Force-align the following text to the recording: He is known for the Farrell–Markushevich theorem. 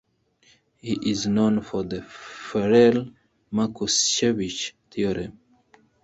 He 0.77 1.11
is 1.11 1.27
known 1.27 1.61
for 1.61 1.83
the 1.83 2.01
Farrell–Markushevich 2.01 4.71
theorem. 4.89 5.39